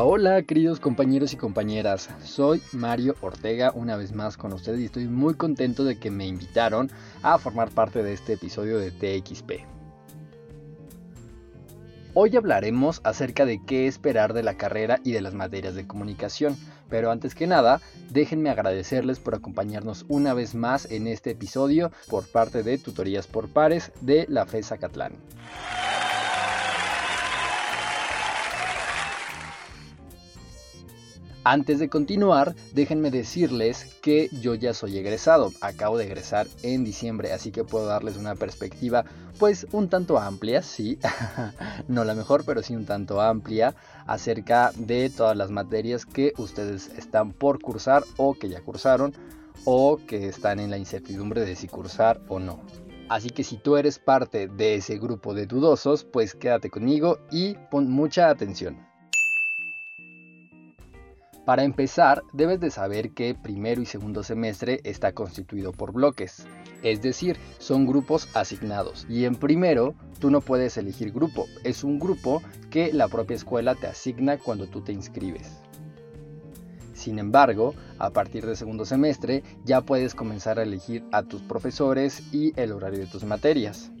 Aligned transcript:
Hola, 0.00 0.42
queridos 0.42 0.80
compañeros 0.80 1.34
y 1.34 1.36
compañeras, 1.36 2.08
soy 2.24 2.62
Mario 2.72 3.14
Ortega 3.20 3.72
una 3.74 3.96
vez 3.96 4.12
más 4.12 4.38
con 4.38 4.52
ustedes 4.54 4.80
y 4.80 4.86
estoy 4.86 5.06
muy 5.06 5.34
contento 5.34 5.84
de 5.84 5.98
que 5.98 6.10
me 6.10 6.26
invitaron 6.26 6.90
a 7.22 7.36
formar 7.36 7.70
parte 7.70 8.02
de 8.02 8.14
este 8.14 8.32
episodio 8.34 8.78
de 8.78 8.90
TXP. 8.90 9.52
Hoy 12.14 12.36
hablaremos 12.36 13.00
acerca 13.04 13.44
de 13.44 13.60
qué 13.64 13.86
esperar 13.86 14.32
de 14.32 14.42
la 14.42 14.56
carrera 14.56 14.98
y 15.04 15.12
de 15.12 15.20
las 15.20 15.34
materias 15.34 15.74
de 15.74 15.86
comunicación, 15.86 16.56
pero 16.88 17.10
antes 17.10 17.34
que 17.34 17.46
nada, 17.46 17.80
déjenme 18.10 18.48
agradecerles 18.48 19.20
por 19.20 19.34
acompañarnos 19.34 20.06
una 20.08 20.32
vez 20.32 20.54
más 20.54 20.90
en 20.90 21.06
este 21.06 21.32
episodio 21.32 21.92
por 22.08 22.26
parte 22.26 22.62
de 22.62 22.78
Tutorías 22.78 23.26
por 23.26 23.48
Pares 23.48 23.92
de 24.00 24.24
la 24.28 24.46
FESA 24.46 24.78
Catlán. 24.78 25.12
Antes 31.44 31.80
de 31.80 31.88
continuar, 31.88 32.54
déjenme 32.72 33.10
decirles 33.10 33.96
que 34.00 34.28
yo 34.40 34.54
ya 34.54 34.74
soy 34.74 34.98
egresado, 34.98 35.50
acabo 35.60 35.98
de 35.98 36.04
egresar 36.04 36.46
en 36.62 36.84
diciembre, 36.84 37.32
así 37.32 37.50
que 37.50 37.64
puedo 37.64 37.86
darles 37.86 38.16
una 38.16 38.36
perspectiva 38.36 39.04
pues 39.40 39.66
un 39.72 39.88
tanto 39.88 40.20
amplia, 40.20 40.62
sí, 40.62 41.00
no 41.88 42.04
la 42.04 42.14
mejor, 42.14 42.44
pero 42.44 42.62
sí 42.62 42.76
un 42.76 42.86
tanto 42.86 43.20
amplia 43.20 43.74
acerca 44.06 44.70
de 44.76 45.10
todas 45.10 45.36
las 45.36 45.50
materias 45.50 46.06
que 46.06 46.32
ustedes 46.38 46.86
están 46.96 47.32
por 47.32 47.60
cursar 47.60 48.04
o 48.18 48.34
que 48.34 48.48
ya 48.48 48.60
cursaron 48.60 49.12
o 49.64 49.98
que 50.06 50.28
están 50.28 50.60
en 50.60 50.70
la 50.70 50.78
incertidumbre 50.78 51.44
de 51.44 51.56
si 51.56 51.66
cursar 51.66 52.20
o 52.28 52.38
no. 52.38 52.60
Así 53.08 53.30
que 53.30 53.42
si 53.42 53.56
tú 53.56 53.76
eres 53.76 53.98
parte 53.98 54.46
de 54.46 54.76
ese 54.76 54.96
grupo 54.96 55.34
de 55.34 55.46
dudosos, 55.46 56.04
pues 56.04 56.34
quédate 56.34 56.70
conmigo 56.70 57.18
y 57.32 57.54
pon 57.68 57.90
mucha 57.90 58.30
atención. 58.30 58.91
Para 61.44 61.64
empezar, 61.64 62.22
debes 62.32 62.60
de 62.60 62.70
saber 62.70 63.10
que 63.10 63.34
primero 63.34 63.82
y 63.82 63.86
segundo 63.86 64.22
semestre 64.22 64.80
está 64.84 65.12
constituido 65.12 65.72
por 65.72 65.92
bloques, 65.92 66.46
es 66.84 67.02
decir, 67.02 67.36
son 67.58 67.86
grupos 67.86 68.28
asignados. 68.34 69.06
Y 69.08 69.24
en 69.24 69.34
primero, 69.34 69.94
tú 70.20 70.30
no 70.30 70.40
puedes 70.40 70.76
elegir 70.76 71.12
grupo, 71.12 71.46
es 71.64 71.82
un 71.82 71.98
grupo 71.98 72.42
que 72.70 72.92
la 72.92 73.08
propia 73.08 73.34
escuela 73.34 73.74
te 73.74 73.88
asigna 73.88 74.38
cuando 74.38 74.68
tú 74.68 74.82
te 74.82 74.92
inscribes. 74.92 75.62
Sin 76.94 77.18
embargo, 77.18 77.74
a 77.98 78.10
partir 78.10 78.46
del 78.46 78.56
segundo 78.56 78.84
semestre 78.84 79.42
ya 79.64 79.80
puedes 79.80 80.14
comenzar 80.14 80.60
a 80.60 80.62
elegir 80.62 81.04
a 81.10 81.24
tus 81.24 81.42
profesores 81.42 82.32
y 82.32 82.52
el 82.54 82.70
horario 82.70 83.00
de 83.00 83.06
tus 83.06 83.24
materias. 83.24 83.91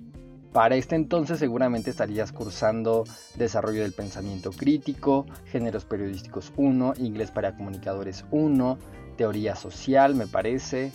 Para 0.52 0.76
este 0.76 0.96
entonces 0.96 1.38
seguramente 1.38 1.88
estarías 1.88 2.30
cursando 2.30 3.04
Desarrollo 3.36 3.82
del 3.82 3.92
Pensamiento 3.92 4.50
Crítico, 4.50 5.24
Géneros 5.46 5.86
Periodísticos 5.86 6.52
1, 6.56 6.94
Inglés 6.98 7.30
para 7.30 7.56
Comunicadores 7.56 8.26
1, 8.30 8.78
Teoría 9.16 9.56
Social 9.56 10.14
me 10.14 10.26
parece. 10.26 10.92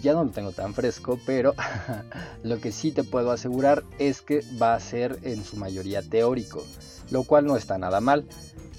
Ya 0.00 0.12
no 0.14 0.22
lo 0.24 0.30
tengo 0.30 0.52
tan 0.52 0.74
fresco, 0.74 1.18
pero 1.26 1.54
lo 2.44 2.60
que 2.60 2.70
sí 2.70 2.92
te 2.92 3.02
puedo 3.02 3.32
asegurar 3.32 3.82
es 3.98 4.22
que 4.22 4.42
va 4.62 4.74
a 4.74 4.80
ser 4.80 5.18
en 5.22 5.44
su 5.44 5.56
mayoría 5.56 6.02
teórico, 6.02 6.64
lo 7.10 7.24
cual 7.24 7.46
no 7.46 7.56
está 7.56 7.78
nada 7.78 8.00
mal. 8.00 8.26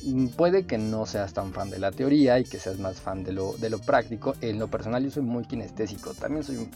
Mm, 0.04 0.28
puede 0.30 0.66
que 0.66 0.78
no 0.78 1.06
seas 1.06 1.34
tan 1.34 1.52
fan 1.52 1.70
de 1.70 1.78
la 1.78 1.92
teoría 1.92 2.40
y 2.40 2.46
que 2.46 2.58
seas 2.58 2.80
más 2.80 3.02
fan 3.02 3.26
de 3.26 3.34
lo, 3.34 3.58
de 3.58 3.70
lo 3.70 3.80
práctico. 3.80 4.34
En 4.40 4.60
lo 4.60 4.70
personal 4.70 5.04
yo 5.04 5.12
soy 5.12 5.24
muy 5.24 5.44
kinestésico, 5.44 6.14
también 6.14 6.46
soy 6.46 6.70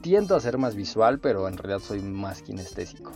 tiendo 0.00 0.36
a 0.36 0.40
ser 0.40 0.58
más 0.58 0.74
visual, 0.74 1.20
pero 1.20 1.48
en 1.48 1.56
realidad 1.56 1.80
soy 1.80 2.00
más 2.00 2.42
kinestésico. 2.42 3.12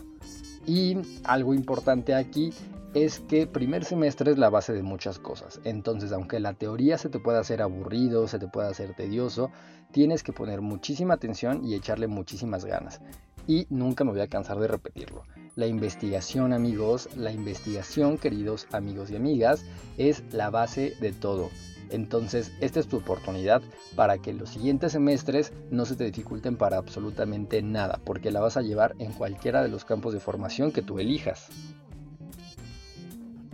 Y 0.67 0.97
algo 1.25 1.55
importante 1.55 2.15
aquí 2.15 2.53
es 2.95 3.19
que 3.21 3.47
primer 3.47 3.85
semestre 3.85 4.31
es 4.31 4.39
la 4.39 4.51
base 4.51 4.73
de 4.73 4.83
muchas 4.83 5.19
cosas. 5.19 5.61
Entonces, 5.65 6.13
aunque 6.13 6.39
la 6.39 6.55
teoría 6.55 6.97
se 6.97 7.09
te 7.09 7.19
pueda 7.19 7.41
hacer 7.41 7.61
aburrido, 7.61 8.29
se 8.29 8.39
te 8.39 8.49
pueda 8.49 8.69
hacer 8.69 8.95
tedioso, 8.95 9.51
tienes 9.93 10.23
que 10.23 10.33
poner 10.33 10.61
muchísima 10.61 11.15
atención 11.15 11.65
y 11.65 11.75
echarle 11.75 12.07
muchísimas 12.07 12.65
ganas. 12.65 13.01
Y 13.47 13.67
nunca 13.69 14.05
me 14.05 14.13
voy 14.13 14.21
a 14.21 14.29
cansar 14.29 14.59
de 14.59 14.69
repetirlo. 14.69 15.25
La 15.57 15.67
investigación, 15.67 16.53
amigos, 16.53 17.09
la 17.17 17.31
investigación, 17.31 18.17
queridos 18.17 18.67
amigos 18.73 19.11
y 19.11 19.17
amigas, 19.17 19.65
es 19.99 20.23
la 20.33 20.51
base 20.51 20.95
de 21.01 21.13
todo. 21.13 21.51
Entonces, 21.91 22.53
esta 22.61 22.81
es 22.81 22.89
tu 22.89 22.99
oportunidad 22.99 23.63
para 23.97 24.19
que 24.19 24.33
los 24.33 24.51
siguientes 24.51 24.93
semestres 24.93 25.53
no 25.71 25.85
se 25.87 25.97
te 25.97 26.05
dificulten 26.05 26.57
para 26.57 26.77
absolutamente 26.77 27.63
nada, 27.63 28.01
porque 28.05 28.31
la 28.31 28.41
vas 28.41 28.57
a 28.57 28.63
llevar 28.63 28.95
en 28.99 29.13
cualquiera 29.13 29.63
de 29.63 29.69
los 29.69 29.85
campos 29.85 30.13
de 30.13 30.21
formación 30.21 30.73
que 30.73 30.83
tú 30.83 30.99
elijas. 30.99 31.49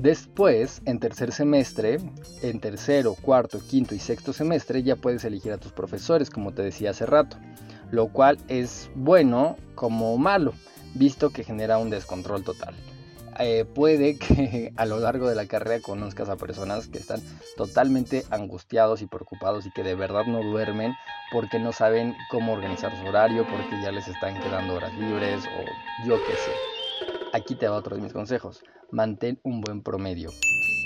Después, 0.00 0.80
en 0.86 0.98
tercer 0.98 1.30
semestre, 1.30 1.98
en 2.40 2.58
tercero, 2.58 3.16
cuarto, 3.20 3.60
quinto 3.60 3.94
y 3.94 3.98
sexto 3.98 4.32
semestre 4.32 4.82
ya 4.82 4.96
puedes 4.96 5.24
elegir 5.24 5.52
a 5.52 5.58
tus 5.58 5.72
profesores, 5.72 6.30
como 6.30 6.54
te 6.54 6.62
decía 6.62 6.90
hace 6.90 7.04
rato, 7.04 7.36
lo 7.90 8.08
cual 8.08 8.38
es 8.48 8.90
bueno 8.94 9.58
como 9.74 10.16
malo, 10.16 10.54
visto 10.94 11.28
que 11.28 11.44
genera 11.44 11.76
un 11.76 11.90
descontrol 11.90 12.42
total. 12.44 12.74
Eh, 13.42 13.64
puede 13.64 14.18
que 14.18 14.72
a 14.76 14.84
lo 14.84 15.00
largo 15.00 15.26
de 15.26 15.34
la 15.34 15.46
carrera 15.46 15.80
conozcas 15.80 16.28
a 16.28 16.36
personas 16.36 16.88
que 16.88 16.98
están 16.98 17.22
totalmente 17.56 18.24
angustiados 18.30 19.00
y 19.00 19.06
preocupados 19.06 19.64
y 19.64 19.70
que 19.70 19.82
de 19.82 19.94
verdad 19.94 20.26
no 20.26 20.42
duermen 20.42 20.94
porque 21.32 21.58
no 21.58 21.72
saben 21.72 22.14
cómo 22.30 22.52
organizar 22.52 22.94
su 23.00 23.06
horario, 23.06 23.46
porque 23.48 23.80
ya 23.82 23.92
les 23.92 24.08
están 24.08 24.38
quedando 24.42 24.74
horas 24.74 24.92
libres 24.98 25.42
o 25.46 26.06
yo 26.06 26.16
qué 26.26 26.32
sé. 26.32 26.52
Aquí 27.32 27.54
te 27.54 27.66
va 27.66 27.78
otro 27.78 27.96
de 27.96 28.02
mis 28.02 28.12
consejos. 28.12 28.62
Mantén 28.90 29.40
un 29.42 29.62
buen 29.62 29.82
promedio. 29.82 30.30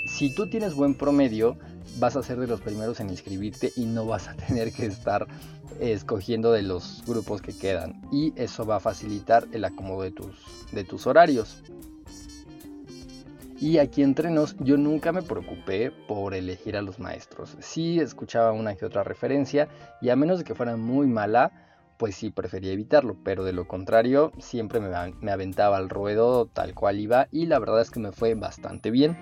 Si 0.07 0.33
tú 0.33 0.49
tienes 0.49 0.75
buen 0.75 0.95
promedio, 0.95 1.57
vas 1.97 2.15
a 2.15 2.23
ser 2.23 2.39
de 2.39 2.47
los 2.47 2.61
primeros 2.61 3.01
en 3.01 3.09
inscribirte 3.09 3.73
y 3.75 3.85
no 3.85 4.05
vas 4.05 4.29
a 4.29 4.35
tener 4.47 4.71
que 4.71 4.85
estar 4.85 5.27
escogiendo 5.81 6.53
de 6.53 6.61
los 6.61 7.03
grupos 7.05 7.41
que 7.41 7.57
quedan. 7.57 8.01
Y 8.13 8.31
eso 8.37 8.65
va 8.65 8.77
a 8.77 8.79
facilitar 8.79 9.45
el 9.51 9.65
acomodo 9.65 10.03
de 10.03 10.11
tus, 10.11 10.35
de 10.71 10.85
tus 10.85 11.05
horarios. 11.05 11.61
Y 13.57 13.77
aquí 13.77 14.03
entre 14.03 14.29
nos, 14.31 14.57
yo 14.59 14.75
nunca 14.77 15.11
me 15.13 15.21
preocupé 15.21 15.91
por 16.07 16.33
elegir 16.33 16.75
a 16.75 16.81
los 16.81 16.99
maestros. 16.99 17.55
Sí 17.59 17.99
escuchaba 17.99 18.51
una 18.51 18.75
que 18.75 18.85
otra 18.85 19.03
referencia 19.03 19.69
y 20.01 20.09
a 20.09 20.15
menos 20.15 20.39
de 20.39 20.43
que 20.43 20.55
fuera 20.55 20.75
muy 20.75 21.07
mala, 21.07 21.51
pues 21.97 22.15
sí 22.15 22.31
prefería 22.31 22.73
evitarlo. 22.73 23.15
Pero 23.23 23.45
de 23.45 23.53
lo 23.53 23.65
contrario, 23.65 24.33
siempre 24.39 24.81
me, 24.81 24.89
me 25.21 25.31
aventaba 25.31 25.77
al 25.77 25.89
ruedo 25.89 26.47
tal 26.47 26.73
cual 26.73 26.99
iba 26.99 27.27
y 27.31 27.45
la 27.45 27.59
verdad 27.59 27.81
es 27.81 27.91
que 27.91 28.01
me 28.01 28.11
fue 28.11 28.35
bastante 28.35 28.91
bien. 28.91 29.17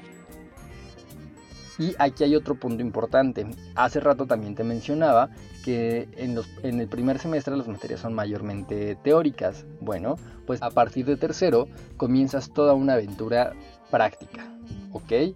Y 1.79 1.95
aquí 1.97 2.23
hay 2.23 2.35
otro 2.35 2.55
punto 2.55 2.81
importante. 2.81 3.45
Hace 3.75 3.99
rato 3.99 4.25
también 4.25 4.55
te 4.55 4.63
mencionaba 4.63 5.29
que 5.63 6.07
en, 6.17 6.35
los, 6.35 6.47
en, 6.61 6.79
el 6.79 6.87
primer 6.87 7.19
semestre 7.19 7.55
las 7.55 7.67
materias 7.67 8.01
son 8.01 8.13
mayormente 8.13 8.95
teóricas. 9.03 9.65
Bueno, 9.81 10.17
pues 10.45 10.61
a 10.61 10.69
partir 10.69 11.05
de 11.05 11.17
tercero 11.17 11.67
comienzas 11.97 12.51
toda 12.53 12.73
una 12.73 12.93
aventura 12.93 13.53
práctica, 13.89 14.45
¿ok? 14.91 15.35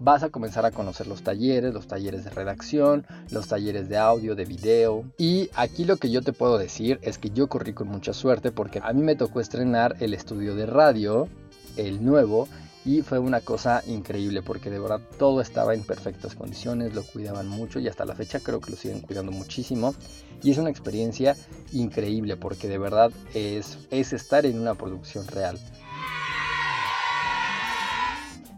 Vas 0.00 0.22
a 0.22 0.30
comenzar 0.30 0.64
a 0.64 0.70
conocer 0.70 1.08
los 1.08 1.22
talleres, 1.22 1.74
los 1.74 1.88
talleres 1.88 2.24
de 2.24 2.30
redacción, 2.30 3.04
los 3.30 3.48
talleres 3.48 3.88
de 3.88 3.96
audio, 3.96 4.36
de 4.36 4.44
video. 4.44 5.04
Y 5.18 5.50
aquí 5.54 5.84
lo 5.84 5.96
que 5.96 6.10
yo 6.10 6.22
te 6.22 6.32
puedo 6.32 6.56
decir 6.56 7.00
es 7.02 7.18
que 7.18 7.30
yo 7.30 7.48
corrí 7.48 7.72
con 7.72 7.88
mucha 7.88 8.12
suerte 8.12 8.52
porque 8.52 8.80
a 8.82 8.92
mí 8.92 9.02
me 9.02 9.16
tocó 9.16 9.40
estrenar 9.40 9.96
el 9.98 10.14
estudio 10.14 10.54
de 10.54 10.66
radio, 10.66 11.28
el 11.76 12.04
nuevo, 12.04 12.48
y 12.88 13.02
fue 13.02 13.18
una 13.18 13.42
cosa 13.42 13.82
increíble 13.86 14.40
porque 14.40 14.70
de 14.70 14.78
verdad 14.78 15.02
todo 15.18 15.42
estaba 15.42 15.74
en 15.74 15.82
perfectas 15.82 16.34
condiciones, 16.34 16.94
lo 16.94 17.02
cuidaban 17.02 17.46
mucho 17.46 17.78
y 17.80 17.86
hasta 17.86 18.06
la 18.06 18.14
fecha 18.14 18.40
creo 18.40 18.62
que 18.62 18.70
lo 18.70 18.78
siguen 18.78 19.02
cuidando 19.02 19.30
muchísimo. 19.30 19.94
Y 20.42 20.52
es 20.52 20.56
una 20.56 20.70
experiencia 20.70 21.36
increíble 21.70 22.38
porque 22.38 22.66
de 22.66 22.78
verdad 22.78 23.10
es, 23.34 23.86
es 23.90 24.14
estar 24.14 24.46
en 24.46 24.58
una 24.58 24.74
producción 24.74 25.26
real. 25.26 25.58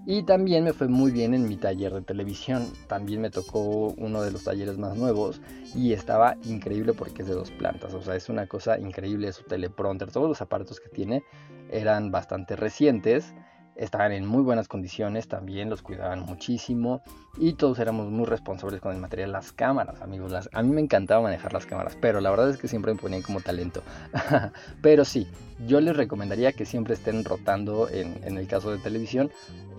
Y 0.07 0.23
también 0.23 0.63
me 0.63 0.75
fue 0.75 0.87
muy 0.87 1.11
bien 1.11 1.35
en 1.35 1.49
mi 1.49 1.57
taller 1.57 1.93
de 1.93 2.03
televisión. 2.03 2.73
También 2.87 3.21
me 3.21 3.31
tocó 3.31 3.95
uno 3.97 4.23
de 4.23 4.31
los 4.31 4.45
talleres 4.45 4.79
más 4.79 4.97
nuevos 4.97 5.41
y 5.75 5.93
estaba 5.93 6.37
increíble 6.45 6.93
porque 6.93 7.23
es 7.23 7.29
de 7.29 7.35
dos 7.35 7.51
plantas. 7.51 7.95
O 7.95 8.03
sea, 8.03 8.15
es 8.15 8.29
una 8.29 8.47
cosa 8.47 8.79
increíble 8.79 9.33
su 9.33 9.43
teleprompter. 9.43 10.13
Todos 10.13 10.29
los 10.29 10.41
aparatos 10.41 10.79
que 10.79 10.89
tiene 10.89 11.25
eran 11.69 12.13
bastante 12.13 12.55
recientes. 12.55 13.35
Estaban 13.81 14.13
en 14.13 14.27
muy 14.27 14.43
buenas 14.43 14.69
condiciones 14.69 15.27
también, 15.27 15.71
los 15.71 15.81
cuidaban 15.81 16.21
muchísimo 16.21 17.03
y 17.39 17.55
todos 17.55 17.79
éramos 17.79 18.11
muy 18.11 18.27
responsables 18.27 18.81
con 18.81 18.95
el 18.95 19.01
material. 19.01 19.33
Las 19.33 19.53
cámaras, 19.53 20.03
amigos, 20.03 20.49
a 20.53 20.63
mí 20.63 20.71
me 20.71 20.83
encantaba 20.83 21.23
manejar 21.23 21.55
las 21.55 21.65
cámaras, 21.65 21.97
pero 21.99 22.21
la 22.21 22.31
verdad 22.31 22.51
es 22.51 22.59
que 22.59 22.69
siempre 22.69 22.93
me 22.93 23.01
ponían 23.01 23.23
como 23.23 23.41
talento. 23.41 23.83
pero 24.83 25.07
sí, 25.07 25.27
yo 25.67 25.81
les 25.81 25.97
recomendaría 25.97 26.53
que 26.53 26.67
siempre 26.67 26.93
estén 26.93 27.25
rotando 27.25 27.89
en, 27.89 28.37
el 28.37 28.47
caso 28.47 28.71
de 28.71 28.79
televisión 28.79 29.31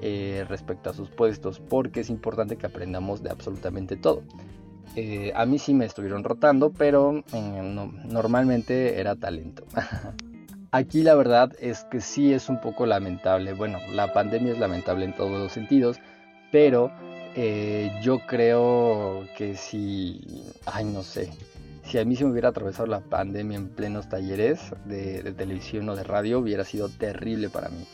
eh, 0.02 0.46
respecto 0.50 0.90
a 0.90 0.94
sus 0.94 1.10
puestos, 1.10 1.60
porque 1.60 2.00
es 2.00 2.10
importante 2.10 2.58
que 2.58 2.66
aprendamos 2.66 3.22
de 3.22 3.30
absolutamente 3.30 3.98
todo. 3.98 4.24
Eh, 4.96 5.32
a 5.36 5.46
mí 5.46 5.60
sí 5.60 5.76
me 5.76 5.86
estuvieron 5.86 6.24
rotando, 6.24 6.72
pero 6.72 7.24
eh, 7.34 7.90
normalmente 8.06 9.00
era 9.00 9.16
talento. 9.16 9.64
Aquí 10.74 11.04
la 11.04 11.16
verdad 11.16 11.52
es 11.60 11.84
que 11.92 12.00
sí 12.00 12.34
es 12.34 12.48
un 12.48 12.62
poco 12.62 12.86
lamentable. 12.86 13.52
Bueno, 13.54 13.80
la 13.92 14.14
pandemia 14.14 14.54
es 14.54 14.60
lamentable 14.60 15.04
en 15.04 15.14
todos 15.14 15.32
los 15.32 15.52
sentidos, 15.52 15.98
pero 16.50 16.94
eh, 17.36 17.92
yo 18.02 18.20
creo 18.26 19.28
que 19.38 19.58
si, 19.58 20.46
ay 20.66 20.86
no 20.86 21.04
sé, 21.04 21.30
si 21.84 21.98
a 21.98 22.06
mí 22.06 22.16
se 22.16 22.24
me 22.24 22.32
hubiera 22.32 22.50
atravesado 22.50 22.88
la 22.88 23.02
pandemia 23.02 23.58
en 23.58 23.68
plenos 23.68 24.08
talleres 24.08 24.62
de, 24.86 25.34
televisión 25.34 25.90
o 25.90 25.96
de 25.98 26.04
radio, 26.04 26.40
hubiera 26.40 26.64
sido 26.64 26.88
terrible 26.88 27.50
para 27.50 27.68
mí. 27.68 27.86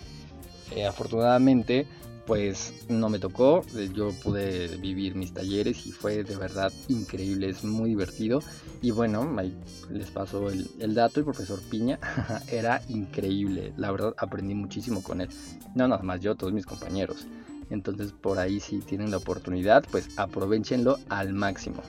Eh, 0.76 0.86
afortunadamente, 0.86 1.88
pues 2.28 2.74
no 2.90 3.08
me 3.10 3.20
tocó, 3.20 3.64
eh, 3.78 3.90
yo 3.94 4.12
pude 4.12 4.68
vivir 4.78 5.16
mis 5.16 5.34
talleres 5.34 5.88
y 5.88 5.94
fue 5.94 6.26
de 6.26 6.36
verdad 6.36 6.74
increíble, 6.90 7.50
es 7.50 7.64
muy 7.64 7.90
divertido. 7.90 8.42
Y 8.82 8.92
bueno, 8.92 9.34
ahí 9.38 9.58
les 9.90 10.12
paso 10.12 10.50
el, 10.50 10.94
dato, 10.94 11.22
el 11.22 11.24
profesor 11.24 11.60
Piña 11.72 11.98
era 12.52 12.82
increíble, 12.90 13.74
la 13.78 13.92
verdad 13.92 14.14
aprendí 14.18 14.54
muchísimo 14.54 15.02
con 15.02 15.22
él. 15.22 15.30
No 15.74 15.88
nada 15.88 16.04
más 16.04 16.20
yo, 16.20 16.36
todos 16.36 16.52
mis 16.52 16.66
compañeros. 16.66 17.26
Entonces 17.70 18.12
por 18.12 18.40
ahí 18.40 18.60
si 18.60 18.80
tienen 18.80 19.10
la 19.10 19.18
oportunidad, 19.18 19.86
pues 19.90 20.10
aprovechenlo 20.18 20.98
al 21.08 21.34
máximo. 21.34 21.82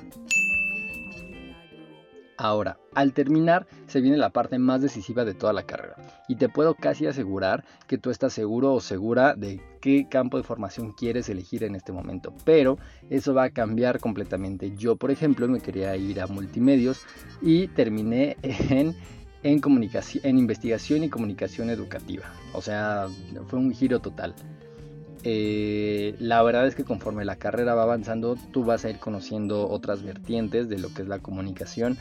Ahora, 2.37 2.79
al 2.95 3.13
terminar 3.13 3.67
se 3.89 4.01
viene 4.01 4.17
la 4.17 4.31
parte 4.31 4.61
más 4.61 4.81
decisiva 4.81 5.25
de 5.25 5.35
toda 5.35 5.53
la 5.53 5.65
carrera 5.65 5.97
y 6.29 6.37
te 6.37 6.49
puedo 6.49 6.75
casi 6.75 7.07
asegurar 7.07 7.65
que 7.89 7.99
tú 7.99 8.11
estás 8.11 8.33
seguro 8.33 8.75
o 8.75 8.81
segura 8.81 9.35
de 9.35 9.61
qué 9.81 10.09
campo 10.09 10.37
de 10.37 10.43
formación 10.43 10.93
quieres 10.93 11.29
elegir 11.29 11.65
en 11.65 11.75
este 11.75 11.93
momento, 11.93 12.35
pero 12.45 12.79
eso 13.11 13.35
va 13.35 13.45
a 13.45 13.51
cambiar 13.51 14.01
completamente. 14.01 14.75
Yo, 14.77 14.97
por 14.97 15.11
ejemplo, 15.11 15.49
me 15.49 15.61
quería 15.61 15.97
ir 15.97 16.21
a 16.21 16.27
multimedios 16.27 17.03
y 17.41 17.69
terminé 17.69 18.37
en 18.43 18.95
en, 19.43 19.61
comunicación, 19.61 20.25
en 20.27 20.39
investigación 20.39 21.05
y 21.05 21.09
comunicación 21.09 21.71
educativa. 21.71 22.25
O 22.53 22.63
sea, 22.63 23.07
fue 23.47 23.59
un 23.59 23.73
giro 23.73 24.01
total. 24.01 24.35
Eh, 25.25 26.15
la 26.19 26.43
verdad 26.43 26.67
es 26.67 26.75
que 26.75 26.85
conforme 26.85 27.25
la 27.25 27.37
carrera 27.37 27.75
va 27.75 27.83
avanzando, 27.83 28.37
tú 28.53 28.65
vas 28.65 28.85
a 28.85 28.91
ir 28.91 28.99
conociendo 28.99 29.69
otras 29.69 30.03
vertientes 30.03 30.69
de 30.69 30.79
lo 30.79 30.93
que 30.93 31.03
es 31.03 31.09
la 31.09 31.19
comunicación 31.19 31.99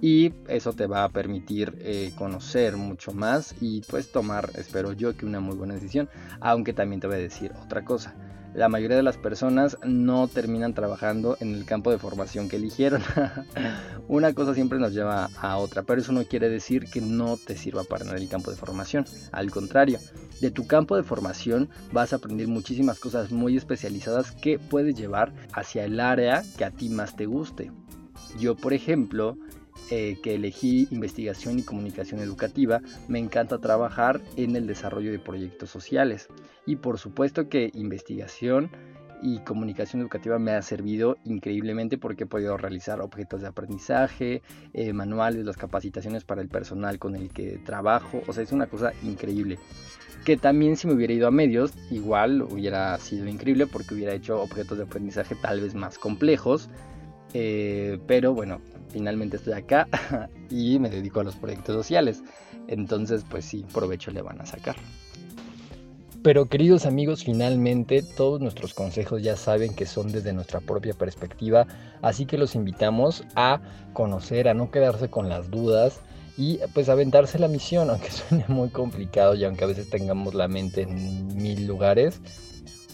y 0.00 0.32
eso 0.48 0.72
te 0.72 0.86
va 0.86 1.04
a 1.04 1.08
permitir 1.08 1.76
eh, 1.80 2.12
conocer 2.16 2.76
mucho 2.76 3.12
más 3.12 3.54
y 3.60 3.82
pues 3.82 4.10
tomar, 4.12 4.50
espero 4.54 4.92
yo, 4.92 5.16
que 5.16 5.26
una 5.26 5.40
muy 5.40 5.56
buena 5.56 5.74
decisión. 5.74 6.08
Aunque 6.40 6.72
también 6.72 7.00
te 7.00 7.06
voy 7.06 7.16
a 7.16 7.20
decir 7.20 7.52
otra 7.62 7.84
cosa 7.84 8.14
la 8.54 8.68
mayoría 8.68 8.96
de 8.96 9.02
las 9.02 9.16
personas 9.16 9.76
no 9.84 10.28
terminan 10.28 10.74
trabajando 10.74 11.36
en 11.40 11.54
el 11.54 11.64
campo 11.64 11.90
de 11.90 11.98
formación 11.98 12.48
que 12.48 12.56
eligieron. 12.56 13.02
Una 14.08 14.32
cosa 14.34 14.54
siempre 14.54 14.78
nos 14.78 14.92
lleva 14.92 15.28
a 15.40 15.56
otra, 15.58 15.82
pero 15.82 16.00
eso 16.00 16.12
no 16.12 16.24
quiere 16.24 16.48
decir 16.48 16.86
que 16.86 17.00
no 17.00 17.36
te 17.36 17.56
sirva 17.56 17.84
para 17.84 18.04
en 18.04 18.16
el 18.16 18.28
campo 18.28 18.50
de 18.50 18.56
formación. 18.56 19.04
Al 19.32 19.50
contrario, 19.50 19.98
de 20.40 20.50
tu 20.50 20.66
campo 20.66 20.96
de 20.96 21.02
formación 21.02 21.68
vas 21.92 22.12
a 22.12 22.16
aprender 22.16 22.48
muchísimas 22.48 22.98
cosas 22.98 23.30
muy 23.30 23.56
especializadas 23.56 24.32
que 24.32 24.58
puedes 24.58 24.96
llevar 24.96 25.32
hacia 25.52 25.84
el 25.84 26.00
área 26.00 26.42
que 26.56 26.64
a 26.64 26.70
ti 26.70 26.88
más 26.88 27.14
te 27.14 27.26
guste. 27.26 27.70
Yo, 28.38 28.56
por 28.56 28.72
ejemplo, 28.72 29.36
eh, 29.90 30.18
que 30.22 30.34
elegí 30.34 30.88
investigación 30.90 31.58
y 31.58 31.62
comunicación 31.62 32.20
educativa, 32.20 32.80
me 33.08 33.18
encanta 33.18 33.58
trabajar 33.58 34.20
en 34.36 34.56
el 34.56 34.66
desarrollo 34.66 35.10
de 35.10 35.18
proyectos 35.18 35.70
sociales. 35.70 36.28
Y 36.66 36.76
por 36.76 36.98
supuesto 36.98 37.48
que 37.48 37.70
investigación 37.74 38.70
y 39.22 39.38
comunicación 39.40 40.02
educativa 40.02 40.38
me 40.38 40.52
ha 40.52 40.62
servido 40.62 41.16
increíblemente 41.24 41.98
porque 41.98 42.24
he 42.24 42.26
podido 42.26 42.56
realizar 42.56 43.00
objetos 43.00 43.42
de 43.42 43.48
aprendizaje, 43.48 44.42
eh, 44.72 44.92
manuales, 44.92 45.44
las 45.44 45.56
capacitaciones 45.56 46.24
para 46.24 46.40
el 46.40 46.48
personal 46.48 46.98
con 46.98 47.16
el 47.16 47.30
que 47.30 47.58
trabajo. 47.58 48.22
O 48.26 48.32
sea, 48.32 48.42
es 48.42 48.52
una 48.52 48.66
cosa 48.66 48.92
increíble. 49.02 49.58
Que 50.24 50.36
también 50.36 50.76
si 50.76 50.86
me 50.86 50.94
hubiera 50.94 51.12
ido 51.12 51.26
a 51.26 51.30
medios, 51.30 51.72
igual 51.90 52.42
hubiera 52.42 52.96
sido 52.98 53.26
increíble 53.26 53.66
porque 53.66 53.94
hubiera 53.94 54.14
hecho 54.14 54.40
objetos 54.40 54.78
de 54.78 54.84
aprendizaje 54.84 55.34
tal 55.34 55.60
vez 55.60 55.74
más 55.74 55.98
complejos. 55.98 56.68
Eh, 57.32 57.98
pero 58.06 58.34
bueno, 58.34 58.60
finalmente 58.90 59.36
estoy 59.36 59.54
acá 59.54 59.88
y 60.50 60.78
me 60.78 60.90
dedico 60.90 61.20
a 61.20 61.24
los 61.24 61.36
proyectos 61.36 61.74
sociales. 61.74 62.22
Entonces, 62.68 63.24
pues 63.28 63.44
sí, 63.44 63.64
provecho 63.72 64.10
le 64.10 64.22
van 64.22 64.40
a 64.40 64.46
sacar. 64.46 64.76
Pero 66.22 66.46
queridos 66.46 66.84
amigos, 66.84 67.24
finalmente 67.24 68.02
todos 68.02 68.42
nuestros 68.42 68.74
consejos 68.74 69.22
ya 69.22 69.36
saben 69.36 69.74
que 69.74 69.86
son 69.86 70.12
desde 70.12 70.34
nuestra 70.34 70.60
propia 70.60 70.92
perspectiva, 70.92 71.66
así 72.02 72.26
que 72.26 72.36
los 72.36 72.54
invitamos 72.54 73.24
a 73.36 73.62
conocer, 73.94 74.46
a 74.46 74.52
no 74.52 74.70
quedarse 74.70 75.08
con 75.08 75.30
las 75.30 75.50
dudas 75.50 76.02
y 76.36 76.58
pues 76.74 76.90
aventarse 76.90 77.38
la 77.38 77.48
misión, 77.48 77.88
aunque 77.90 78.10
suene 78.10 78.44
muy 78.48 78.68
complicado 78.68 79.34
y 79.34 79.44
aunque 79.44 79.64
a 79.64 79.68
veces 79.68 79.88
tengamos 79.88 80.34
la 80.34 80.46
mente 80.46 80.82
en 80.82 81.26
mil 81.36 81.66
lugares, 81.66 82.20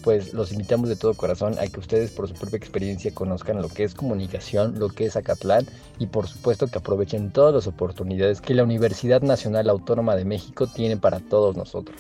pues 0.06 0.32
los 0.32 0.53
invitamos 0.53 0.88
de 0.88 0.94
todo 0.94 1.14
corazón 1.14 1.58
a 1.58 1.67
que 1.67 1.81
ustedes 1.81 2.12
por 2.12 2.29
su 2.29 2.35
propia 2.35 2.58
experiencia 2.58 3.12
conozcan 3.12 3.61
lo 3.61 3.69
que 3.69 3.82
es 3.82 3.93
comunicación, 3.93 4.79
lo 4.79 4.88
que 4.88 5.06
es 5.06 5.17
Acatlán 5.17 5.67
y 5.99 6.06
por 6.06 6.29
supuesto 6.29 6.69
que 6.69 6.79
aprovechen 6.79 7.32
todas 7.32 7.53
las 7.53 7.67
oportunidades 7.67 8.41
que 8.41 8.55
la 8.55 8.62
Universidad 8.62 9.20
Nacional 9.23 9.69
Autónoma 9.69 10.14
de 10.14 10.25
México 10.25 10.69
tiene 10.69 10.97
para 10.97 11.19
todos 11.19 11.56
nosotros. 11.56 11.97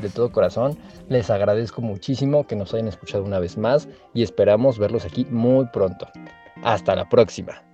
De 0.00 0.08
todo 0.08 0.32
corazón, 0.32 0.78
les 1.10 1.28
agradezco 1.28 1.82
muchísimo 1.82 2.46
que 2.46 2.56
nos 2.56 2.72
hayan 2.72 2.88
escuchado 2.88 3.22
una 3.22 3.38
vez 3.38 3.58
más 3.58 3.86
y 4.14 4.22
esperamos 4.22 4.78
verlos 4.78 5.04
aquí 5.04 5.26
muy 5.26 5.66
pronto. 5.66 6.08
Hasta 6.62 6.96
la 6.96 7.06
próxima. 7.06 7.69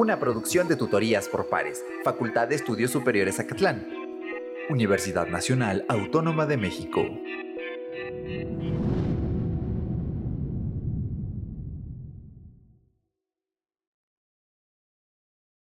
Una 0.00 0.18
producción 0.18 0.66
de 0.66 0.76
tutorías 0.76 1.28
por 1.28 1.50
pares, 1.50 1.84
Facultad 2.04 2.48
de 2.48 2.54
Estudios 2.54 2.90
Superiores 2.90 3.38
Acatlán, 3.38 3.86
Universidad 4.70 5.26
Nacional 5.26 5.84
Autónoma 5.90 6.46
de 6.46 6.56
México. 6.56 7.04